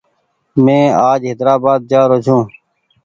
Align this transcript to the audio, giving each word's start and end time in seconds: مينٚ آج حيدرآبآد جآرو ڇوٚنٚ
مينٚ 0.63 0.95
آج 1.09 1.21
حيدرآبآد 1.29 1.79
جآرو 1.89 2.17
ڇوٚنٚ 2.25 2.47